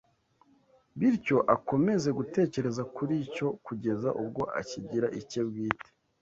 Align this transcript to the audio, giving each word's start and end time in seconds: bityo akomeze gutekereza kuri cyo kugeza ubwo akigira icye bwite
bityo 0.99 1.37
akomeze 1.55 2.09
gutekereza 2.17 2.83
kuri 2.95 3.15
cyo 3.35 3.47
kugeza 3.65 4.09
ubwo 4.21 4.41
akigira 4.59 5.07
icye 5.19 5.41
bwite 5.49 5.89